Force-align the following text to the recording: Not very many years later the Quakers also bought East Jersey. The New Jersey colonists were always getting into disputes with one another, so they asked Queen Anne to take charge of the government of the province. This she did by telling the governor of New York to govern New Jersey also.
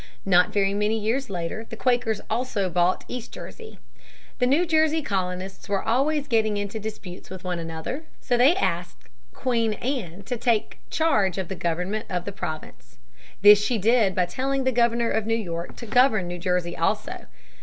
Not 0.25 0.51
very 0.51 0.73
many 0.73 0.97
years 0.99 1.29
later 1.29 1.67
the 1.69 1.75
Quakers 1.77 2.21
also 2.27 2.71
bought 2.71 3.05
East 3.07 3.31
Jersey. 3.31 3.77
The 4.39 4.47
New 4.47 4.65
Jersey 4.65 5.03
colonists 5.03 5.69
were 5.69 5.87
always 5.87 6.27
getting 6.27 6.57
into 6.57 6.79
disputes 6.79 7.29
with 7.29 7.43
one 7.43 7.59
another, 7.59 8.05
so 8.19 8.35
they 8.35 8.55
asked 8.55 9.09
Queen 9.31 9.73
Anne 9.73 10.23
to 10.23 10.37
take 10.37 10.79
charge 10.89 11.37
of 11.37 11.49
the 11.49 11.55
government 11.55 12.07
of 12.09 12.25
the 12.25 12.31
province. 12.31 12.97
This 13.43 13.63
she 13.63 13.77
did 13.77 14.15
by 14.15 14.25
telling 14.25 14.63
the 14.63 14.71
governor 14.71 15.11
of 15.11 15.27
New 15.27 15.35
York 15.37 15.75
to 15.75 15.85
govern 15.85 16.27
New 16.27 16.39
Jersey 16.39 16.75
also. 16.75 17.27